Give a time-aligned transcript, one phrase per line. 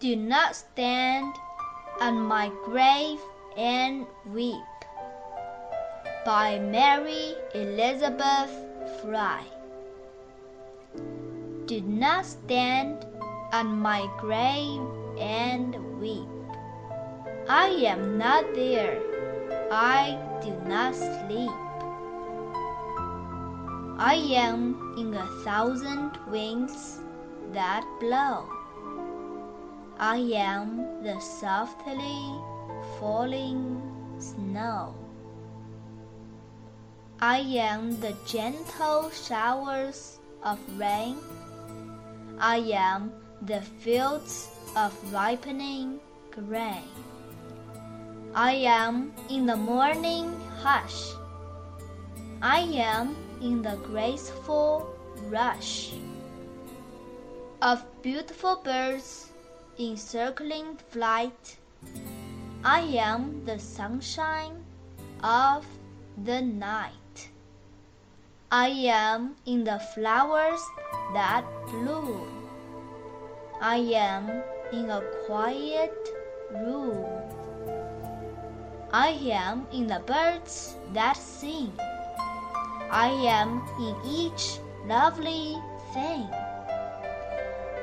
[0.00, 1.34] Do not stand
[2.00, 3.18] on my grave
[3.56, 4.54] and weep.
[6.24, 8.52] By Mary Elizabeth
[9.02, 9.50] Frye.
[11.66, 13.06] Do not stand
[13.52, 14.86] on my grave
[15.18, 16.28] and weep.
[17.48, 19.02] I am not there.
[19.72, 21.50] I do not sleep.
[23.98, 24.14] I
[24.46, 27.00] am in a thousand winds
[27.52, 28.57] that blow.
[29.98, 32.38] I am the softly
[33.00, 33.82] falling
[34.18, 34.94] snow.
[37.20, 41.16] I am the gentle showers of rain.
[42.38, 43.12] I am
[43.42, 45.98] the fields of ripening
[46.30, 46.86] grain.
[48.36, 50.30] I am in the morning
[50.62, 51.10] hush.
[52.40, 54.94] I am in the graceful
[55.26, 55.94] rush
[57.60, 59.32] of beautiful birds
[59.78, 61.56] in circling flight.
[62.64, 64.64] I am the sunshine
[65.22, 65.64] of
[66.24, 67.28] the night.
[68.50, 70.60] I am in the flowers
[71.14, 72.50] that bloom.
[73.60, 75.94] I am in a quiet
[76.50, 77.06] room.
[78.92, 81.72] I am in the birds that sing.
[82.90, 85.56] I am in each lovely
[85.92, 86.26] thing.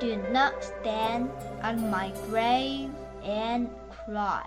[0.00, 1.30] Do not stand
[1.62, 2.90] at my grave
[3.24, 4.44] and cry.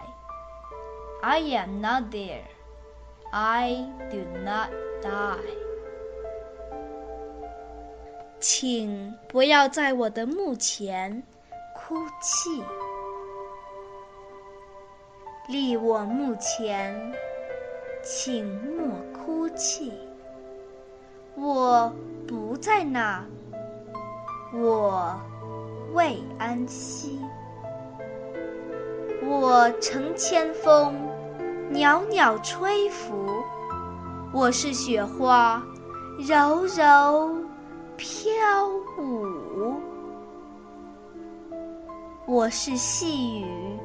[1.24, 2.44] I am not there.
[3.34, 4.70] I do not
[5.02, 5.56] die.
[8.40, 11.24] 请不要在我的墓前
[11.74, 12.64] 哭泣，
[15.48, 16.96] 立我墓前，
[18.04, 19.92] 请莫哭泣。
[21.36, 21.92] 我
[22.28, 23.26] 不在那，
[24.54, 25.20] 我
[25.95, 27.19] 未安息。
[29.25, 30.95] 我乘千风，
[31.71, 33.27] 袅袅吹拂。
[34.33, 35.63] 我是雪花，
[36.19, 37.43] 柔柔。
[37.95, 39.75] 飘舞，
[42.27, 43.79] 我是细雨，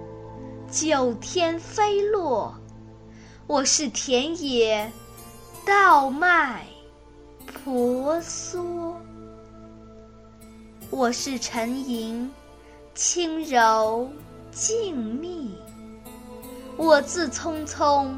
[0.72, 2.52] 九天飞落；
[3.46, 4.92] 我是田野，
[5.66, 6.66] 稻麦
[7.46, 8.96] 婆娑；
[10.90, 12.32] 我是沉吟，
[12.96, 14.10] 轻柔
[14.52, 15.52] 静谧；
[16.78, 18.18] 我自匆匆，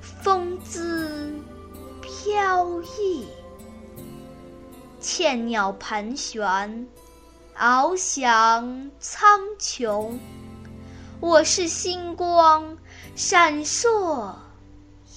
[0.00, 1.34] 风姿
[2.02, 3.26] 飘逸。
[5.00, 6.86] 倩鸟盘旋，
[7.56, 10.12] 翱翔苍穹。
[11.20, 12.76] 我是星光，
[13.16, 14.34] 闪烁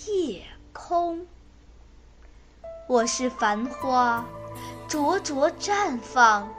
[0.07, 1.27] 夜空。
[2.87, 4.25] 我是繁花，
[4.87, 6.49] 灼灼绽放。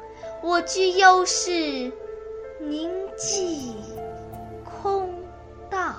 [0.40, 1.92] 我居幽室，
[2.60, 3.74] 宁寂
[4.64, 5.12] 空
[5.68, 5.96] 荡。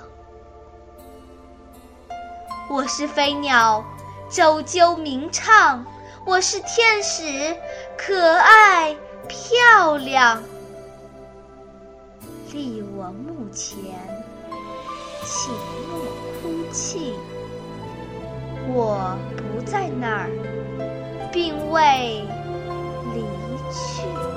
[2.70, 3.84] 我是飞鸟，
[4.30, 5.84] 啾啾鸣唱。
[6.24, 7.54] 我是天使，
[7.98, 8.96] 可爱
[9.28, 10.42] 漂亮。
[12.52, 13.76] 立我墓前，
[15.24, 15.52] 请
[15.86, 16.00] 莫
[16.40, 17.14] 哭泣。
[18.72, 20.30] 我不在那儿，
[21.30, 22.24] 并未
[23.14, 23.22] 离
[23.72, 24.29] 去。